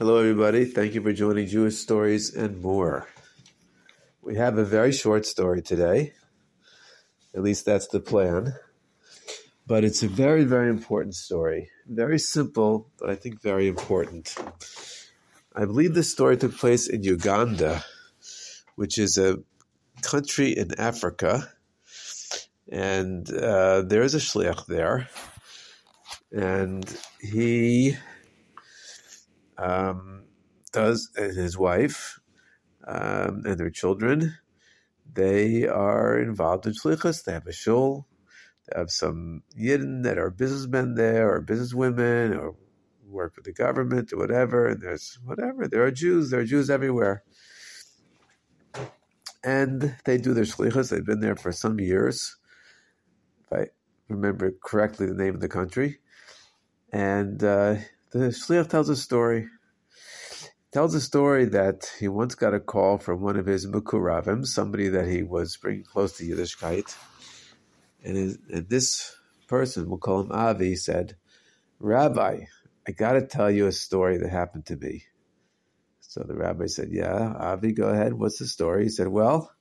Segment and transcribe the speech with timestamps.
[0.00, 0.64] Hello, everybody.
[0.64, 3.06] Thank you for joining Jewish Stories and More.
[4.22, 6.14] We have a very short story today.
[7.34, 8.54] At least that's the plan.
[9.66, 11.68] But it's a very, very important story.
[11.86, 14.34] Very simple, but I think very important.
[15.54, 17.84] I believe this story took place in Uganda,
[18.76, 19.40] which is a
[20.00, 21.52] country in Africa.
[22.72, 25.10] And uh, there is a shliach there.
[26.32, 26.86] And
[27.20, 27.98] he
[29.60, 30.24] um,
[30.72, 32.20] does and his wife
[32.86, 34.36] um, and their children,
[35.12, 37.24] they are involved in shlichus.
[37.24, 38.06] They have a shul.
[38.66, 42.54] They have some yidden that are businessmen there, or businesswomen, or
[43.06, 44.66] work with the government, or whatever.
[44.66, 45.68] And there's whatever.
[45.68, 46.30] There are Jews.
[46.30, 47.24] There are Jews everywhere.
[49.42, 50.90] And they do their shlichus.
[50.90, 52.36] They've been there for some years,
[53.44, 53.66] if I
[54.08, 55.98] remember correctly the name of the country.
[56.92, 57.76] And uh,
[58.12, 59.48] the shliach tells a story.
[60.72, 64.88] Tells a story that he once got a call from one of his mekuravim, somebody
[64.88, 66.96] that he was bringing close to Yiddishkeit,
[68.04, 69.16] and, his, and this
[69.48, 71.16] person, we'll call him Avi, said,
[71.80, 72.44] "Rabbi,
[72.86, 75.06] I got to tell you a story that happened to me."
[75.98, 78.14] So the rabbi said, "Yeah, Avi, go ahead.
[78.14, 79.52] What's the story?" He said, "Well,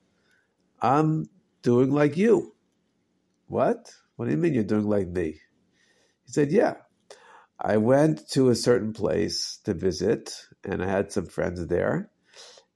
[0.80, 1.28] I'm
[1.64, 2.54] doing like you."
[3.48, 3.96] What?
[4.16, 5.42] What do you mean you're doing like me?
[6.26, 6.76] He said, "Yeah."
[7.60, 12.12] I went to a certain place to visit, and I had some friends there.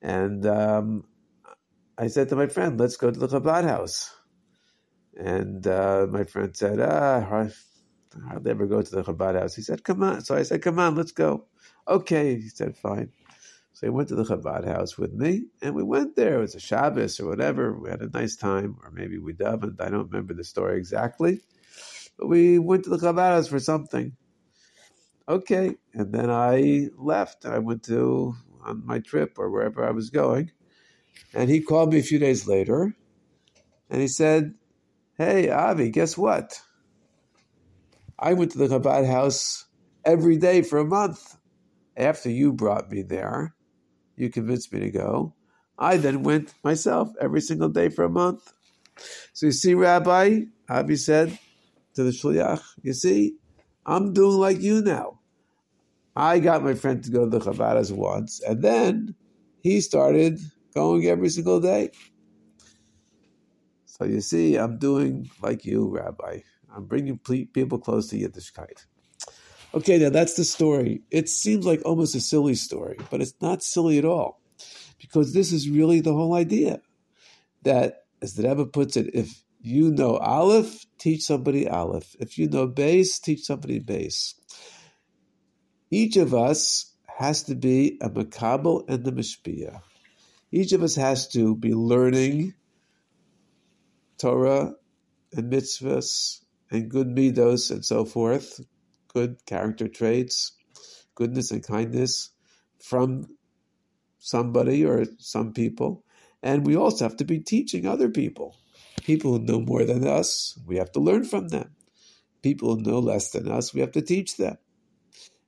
[0.01, 1.03] And um,
[1.97, 4.11] I said to my friend, "Let's go to the Chabad house."
[5.17, 7.49] And uh, my friend said, "Ah, I
[8.27, 10.79] hardly ever go to the Chabad house." He said, "Come on." So I said, "Come
[10.79, 11.47] on, let's go."
[11.87, 13.11] Okay, he said, "Fine."
[13.73, 16.35] So he went to the Chabad house with me, and we went there.
[16.35, 17.77] It was a Shabbos or whatever.
[17.77, 19.81] We had a nice time, or maybe we davened.
[19.81, 21.41] I don't remember the story exactly,
[22.17, 24.15] but we went to the Chabad house for something.
[25.27, 25.75] Okay.
[25.93, 27.45] And then I left.
[27.45, 30.51] I went to on my trip or wherever I was going.
[31.33, 32.95] And he called me a few days later
[33.89, 34.55] and he said,
[35.17, 36.61] Hey, Avi, guess what?
[38.17, 39.65] I went to the Chabad house
[40.05, 41.37] every day for a month.
[41.95, 43.53] After you brought me there,
[44.15, 45.35] you convinced me to go.
[45.77, 48.53] I then went myself every single day for a month.
[49.33, 51.37] So you see, Rabbi, Avi said
[51.95, 53.35] to the Shliach, you see,
[53.85, 55.19] I'm doing like you now.
[56.15, 59.15] I got my friend to go to the Chabad house once, and then
[59.61, 60.39] he started
[60.73, 61.89] going every single day.
[63.85, 66.39] So you see, I'm doing like you, Rabbi.
[66.75, 68.85] I'm bringing people close to Yiddishkeit.
[69.75, 71.01] Okay, now that's the story.
[71.11, 74.41] It seems like almost a silly story, but it's not silly at all,
[74.99, 76.81] because this is really the whole idea.
[77.63, 82.15] That, as the Rebbe puts it, if you know Aleph, teach somebody Aleph.
[82.19, 84.35] If you know Beis, teach somebody Beis.
[85.89, 89.81] Each of us has to be a mekabel and a mashpia.
[90.51, 92.53] Each of us has to be learning
[94.17, 94.73] Torah
[95.31, 98.59] and mitzvahs and good midos and so forth,
[99.07, 100.51] good character traits,
[101.15, 102.31] goodness and kindness
[102.81, 103.27] from
[104.19, 106.03] somebody or some people.
[106.41, 108.57] And we also have to be teaching other people.
[109.03, 111.75] People who know more than us, we have to learn from them.
[112.41, 114.57] People who know less than us, we have to teach them.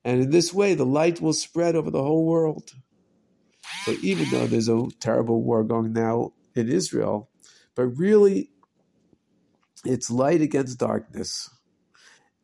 [0.03, 2.71] And in this way, the light will spread over the whole world.
[3.85, 7.29] So even though there's a terrible war going now in Israel,
[7.75, 8.51] but really
[9.83, 11.49] it's light against darkness.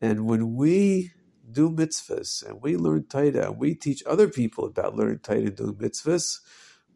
[0.00, 1.12] And when we
[1.50, 5.56] do mitzvahs and we learn Torah and we teach other people about learning Torah and
[5.56, 6.40] doing mitzvahs,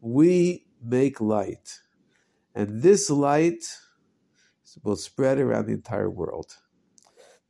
[0.01, 1.79] we make light.
[2.53, 3.63] And this light
[4.83, 6.57] will spread around the entire world.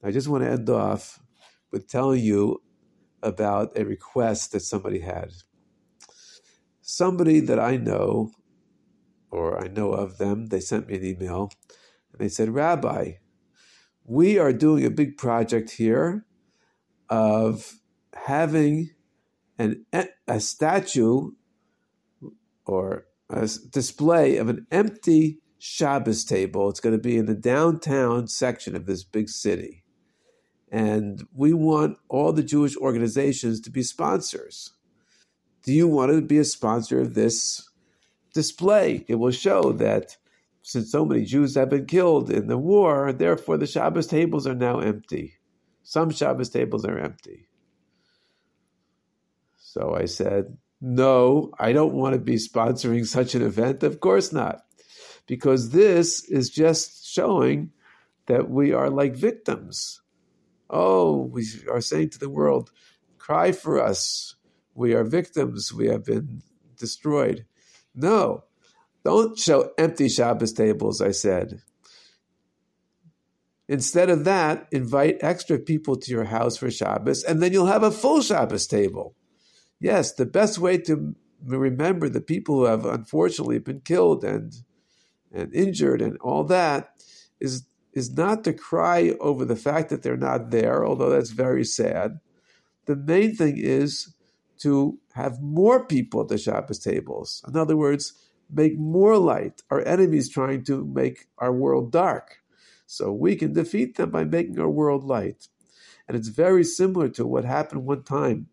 [0.03, 1.19] I just want to end off
[1.71, 2.61] with telling you
[3.21, 5.31] about a request that somebody had.
[6.81, 8.31] Somebody that I know,
[9.29, 11.51] or I know of them, they sent me an email
[12.11, 13.13] and they said, Rabbi,
[14.05, 16.25] we are doing a big project here
[17.09, 17.79] of
[18.13, 18.91] having
[19.59, 19.85] an,
[20.27, 21.31] a statue
[22.65, 26.69] or a display of an empty Shabbos table.
[26.69, 29.83] It's going to be in the downtown section of this big city.
[30.71, 34.74] And we want all the Jewish organizations to be sponsors.
[35.63, 37.69] Do you want to be a sponsor of this
[38.33, 39.06] display?
[39.07, 40.18] It will show that
[40.62, 44.56] since so many Jews have been killed in the war, therefore the Shabbos tables are
[44.56, 45.36] now empty.
[45.83, 47.48] Some Shabbos tables are empty.
[49.56, 53.83] So I said, no, I don't want to be sponsoring such an event.
[53.83, 54.67] Of course not.
[55.27, 57.71] Because this is just showing
[58.27, 60.01] that we are like victims.
[60.69, 62.71] Oh, we are saying to the world,
[63.18, 64.35] cry for us.
[64.74, 66.44] we are victims, we have been
[66.77, 67.45] destroyed.
[67.95, 68.44] No,
[69.03, 71.62] don't show empty Shabbos tables, I said.
[73.68, 77.83] Instead of that, invite extra people to your house for Shabbos, and then you'll have
[77.83, 79.15] a full Shabbos table.
[79.80, 84.53] Yes, the best way to remember the people who have unfortunately been killed and
[85.33, 86.94] and injured and all that
[87.39, 91.63] is is not to cry over the fact that they're not there, although that's very
[91.63, 92.19] sad.
[92.85, 94.13] The main thing is
[94.59, 97.44] to have more people at the Shabbos tables.
[97.47, 98.13] In other words,
[98.51, 99.63] make more light.
[99.71, 102.38] Our enemies trying to make our world dark.
[102.85, 105.47] So we can defeat them by making our world light.
[106.07, 108.47] And it's very similar to what happened one time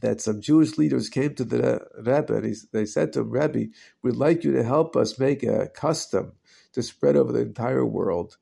[0.00, 3.72] that some Jewish leaders came to the Rebbe and they said to him, Rebbe,
[4.02, 6.32] we'd like you to help us make a custom
[6.72, 8.36] to spread over the entire world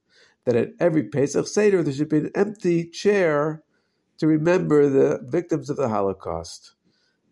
[0.45, 3.63] that at every Pesach Seder there should be an empty chair
[4.19, 6.75] to remember the victims of the Holocaust.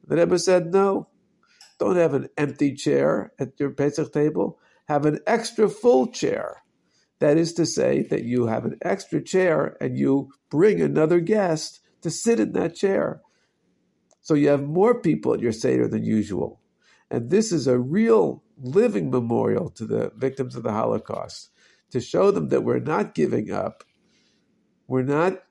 [0.07, 1.09] The Rebbe said, no,
[1.79, 4.59] don't have an empty chair at your Pesach table.
[4.89, 6.63] Have an extra full chair.
[7.21, 11.81] That is to say that you have an extra chair and you bring another guest
[12.03, 13.23] to sit in that chair.
[14.25, 16.63] So you have more people at your Seder than usual.
[17.11, 21.51] And this is a real living memorial to the victims of the Holocaust
[21.91, 23.85] to show them that we're not giving up.
[24.89, 25.43] We're not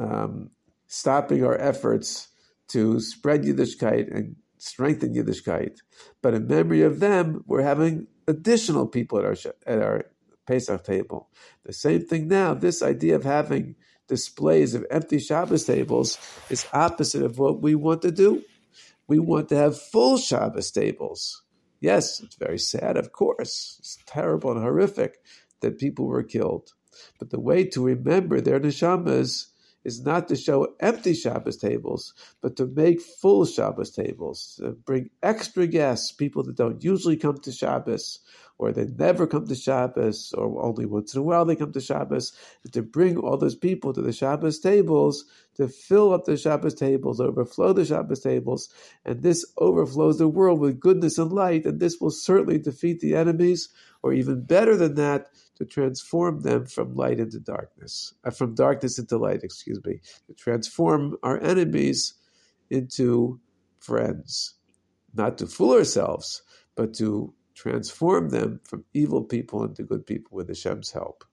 [0.00, 0.50] um,
[0.88, 2.28] stopping our efforts
[2.70, 5.76] to spread Yiddishkeit and strengthen Yiddishkeit.
[6.20, 9.36] But in memory of them, we're having additional people at our
[9.68, 10.06] at our
[10.48, 11.28] Pesach table.
[11.64, 12.54] The same thing now.
[12.54, 13.76] This idea of having
[14.08, 16.18] displays of empty Shabbos tables
[16.48, 18.42] is opposite of what we want to do.
[19.06, 21.42] We want to have full Shabbos tables.
[21.80, 23.76] Yes, it's very sad, of course.
[23.78, 25.18] It's terrible and horrific
[25.60, 26.72] that people were killed.
[27.18, 29.48] But the way to remember their neshamas
[29.84, 35.10] is not to show empty Shabbos tables, but to make full Shabbos tables, to bring
[35.22, 38.20] extra guests, people that don't usually come to Shabbos,
[38.58, 41.80] or they never come to Shabbos, or only once in a while they come to
[41.80, 42.32] Shabbos,
[42.64, 46.74] and to bring all those people to the Shabbos tables, to fill up the Shabbos
[46.74, 48.68] tables, overflow the Shabbos tables,
[49.04, 53.14] and this overflows the world with goodness and light, and this will certainly defeat the
[53.14, 53.68] enemies,
[54.02, 58.98] or even better than that, to transform them from light into darkness, uh, from darkness
[58.98, 62.14] into light, excuse me, to transform our enemies
[62.70, 63.40] into
[63.80, 64.54] friends,
[65.14, 66.42] not to fool ourselves,
[66.76, 71.24] but to transform them from evil people into good people with Hashem's help.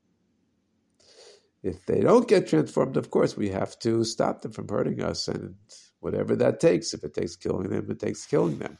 [1.62, 5.28] If they don't get transformed, of course, we have to stop them from hurting us,
[5.28, 5.56] and
[6.00, 6.94] whatever that takes.
[6.94, 8.78] If it takes killing them, it takes killing them.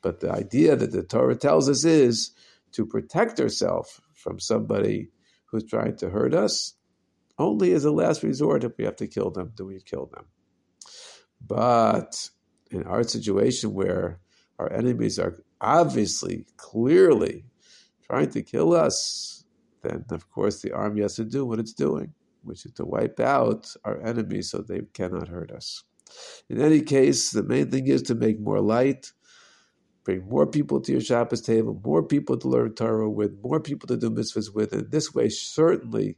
[0.00, 2.32] But the idea that the Torah tells us is
[2.72, 5.10] to protect ourselves from somebody
[5.46, 6.74] who's trying to hurt us,
[7.38, 10.26] only as a last resort, if we have to kill them, do we kill them.
[11.46, 12.30] But
[12.70, 14.20] in our situation where
[14.58, 17.44] our enemies are obviously, clearly
[18.04, 19.44] trying to kill us,
[19.82, 23.20] then of course the army has to do what it's doing, which is to wipe
[23.20, 25.84] out our enemies so they cannot hurt us.
[26.48, 29.12] In any case, the main thing is to make more light,
[30.04, 33.86] bring more people to your Shabbos table, more people to learn Torah with, more people
[33.88, 34.72] to do mitzvahs with.
[34.72, 36.16] And this way, certainly,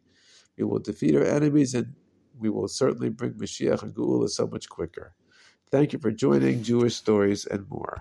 [0.56, 1.94] we will defeat our enemies and
[2.38, 5.14] we will certainly bring Mashiach and Geula so much quicker.
[5.70, 7.92] Thank you for joining Jewish Stories and More.